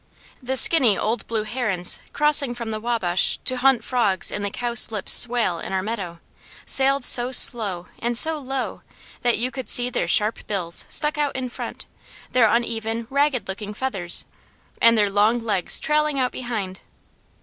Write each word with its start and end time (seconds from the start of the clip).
The 0.41 0.57
skinny 0.57 0.97
old 0.97 1.27
blue 1.27 1.43
herons 1.43 1.99
crossing 2.11 2.55
from 2.55 2.71
the 2.71 2.79
Wabash 2.79 3.37
to 3.45 3.57
hunt 3.57 3.83
frogs 3.83 4.31
in 4.31 4.41
the 4.41 4.49
cowslip 4.49 5.07
swale 5.07 5.59
in 5.59 5.71
our 5.73 5.83
meadow, 5.83 6.19
sailed 6.65 7.03
so 7.03 7.31
slow 7.31 7.85
and 7.99 8.17
so 8.17 8.39
low, 8.39 8.81
that 9.21 9.37
you 9.37 9.51
could 9.51 9.69
see 9.69 9.91
their 9.91 10.07
sharp 10.07 10.47
bills 10.47 10.87
stuck 10.89 11.19
out 11.19 11.35
in 11.35 11.49
front, 11.49 11.85
their 12.31 12.49
uneven, 12.49 13.05
ragged 13.11 13.47
looking 13.47 13.75
feathers, 13.75 14.25
and 14.81 14.97
their 14.97 15.07
long 15.07 15.37
legs 15.37 15.79
trailing 15.79 16.19
out 16.19 16.31
behind. 16.31 16.81